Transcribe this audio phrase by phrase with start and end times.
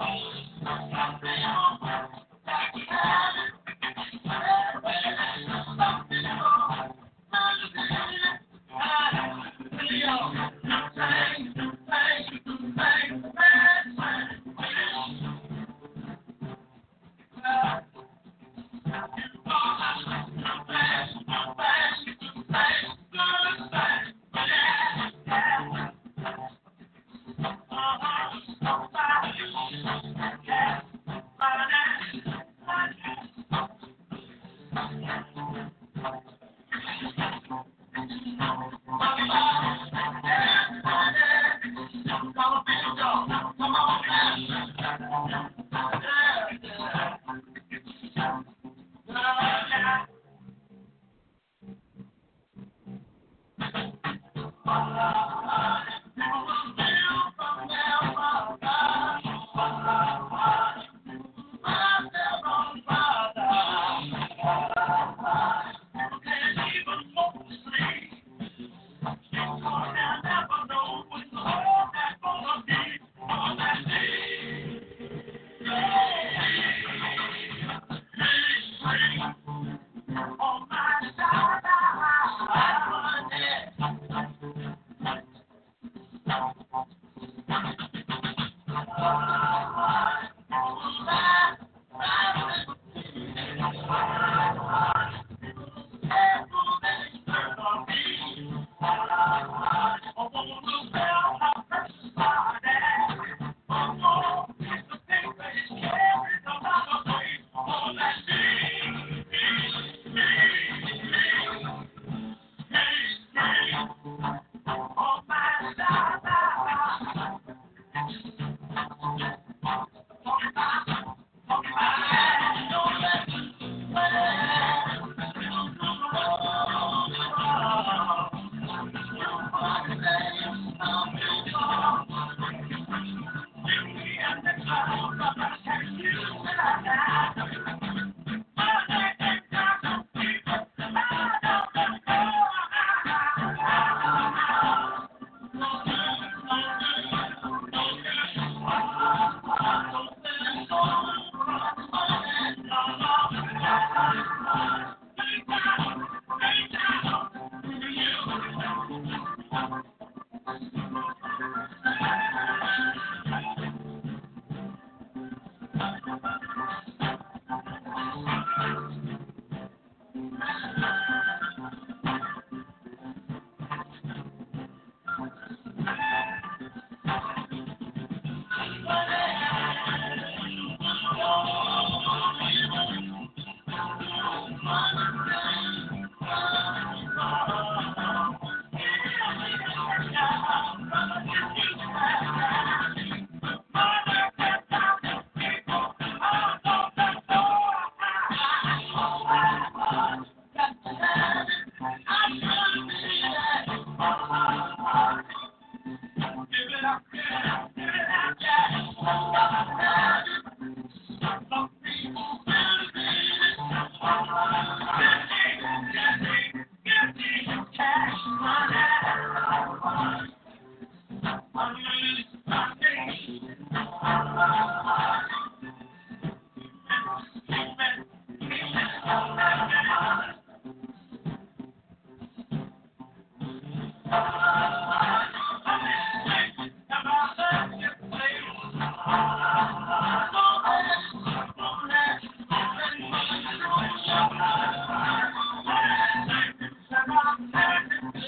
[0.00, 0.04] Oh,
[0.62, 1.77] my God.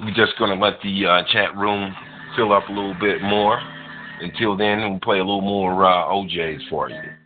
[0.00, 1.94] We're just going to let the uh, chat room
[2.36, 3.60] fill up a little bit more.
[4.20, 7.19] Until then, we'll play a little more uh, O'Jays for you.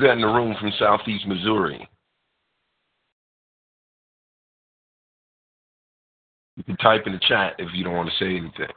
[0.00, 1.86] That in the room from Southeast Missouri?
[6.56, 8.74] You can type in the chat if you don't want to say anything.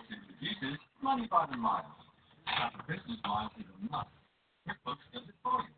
[0.00, 1.84] Introduces Money by the Mile.
[2.46, 4.08] After Christmas miles is a must.
[4.66, 5.68] QuickBooks does it for you.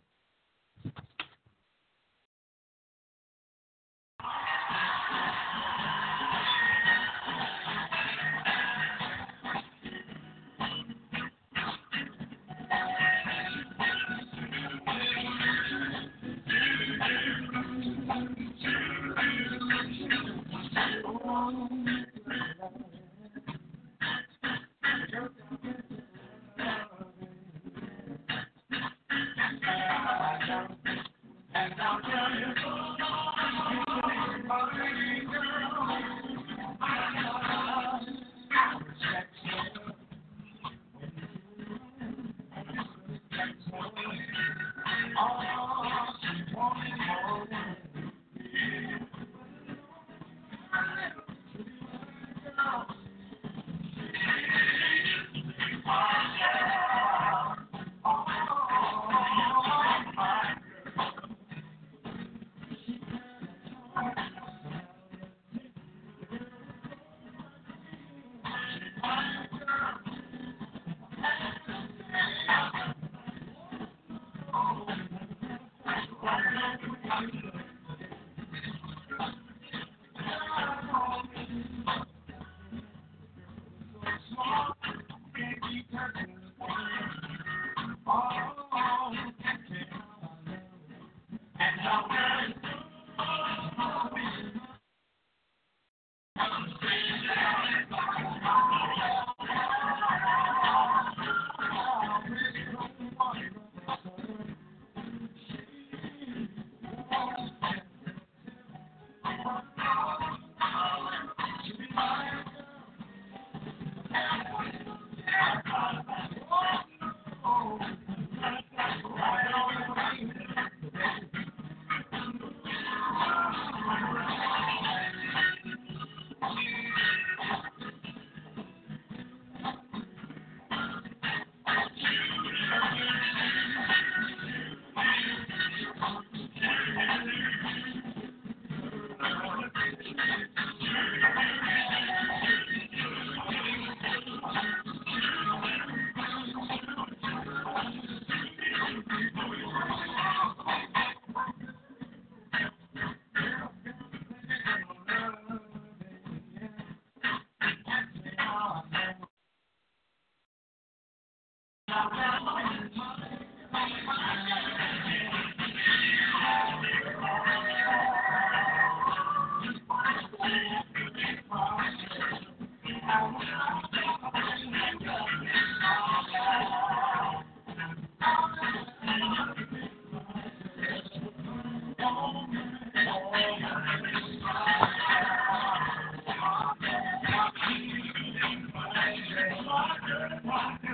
[189.67, 190.94] Rock, Rocker, rocker.